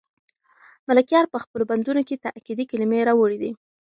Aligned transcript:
ملکیار 0.87 1.25
په 1.33 1.37
خپلو 1.43 1.63
بندونو 1.71 2.01
کې 2.07 2.21
تاکېدي 2.25 2.65
کلمې 2.71 2.99
راوړي 3.07 3.37
دي. 3.43 3.51